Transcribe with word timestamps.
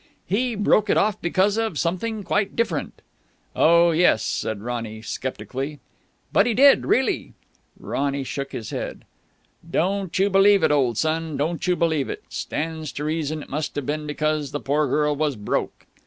"He 0.25 0.55
broke 0.55 0.89
it 0.89 0.97
off 0.97 1.21
because 1.21 1.57
of 1.57 1.77
something 1.77 2.23
quite 2.23 2.55
different." 2.55 3.03
"Oh, 3.55 3.91
yes!" 3.91 4.23
said 4.23 4.63
Ronny 4.63 5.03
sceptically. 5.03 5.79
"But 6.33 6.47
he 6.47 6.55
did, 6.55 6.87
really!" 6.87 7.33
Ronny 7.79 8.23
shook 8.23 8.51
his 8.51 8.71
head. 8.71 9.05
"Don't 9.69 10.17
you 10.17 10.27
believe 10.31 10.63
it, 10.63 10.71
old 10.71 10.97
son. 10.97 11.37
Don't 11.37 11.67
you 11.67 11.75
believe 11.75 12.09
it. 12.09 12.23
Stands 12.29 12.91
to 12.93 13.03
reason 13.03 13.43
it 13.43 13.49
must 13.49 13.75
have 13.75 13.85
been 13.85 14.07
because 14.07 14.49
the 14.49 14.59
poor 14.59 14.87
girl 14.87 15.15
was 15.15 15.35
broke. 15.35 15.85